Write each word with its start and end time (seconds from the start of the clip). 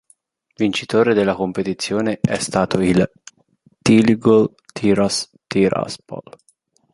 Vincitore 0.55 1.13
della 1.13 1.35
competizione 1.35 2.17
è 2.21 2.39
stato 2.39 2.79
il 2.81 3.07
Tiligul-Tiras 3.83 5.29
Tiraspol 5.45 6.23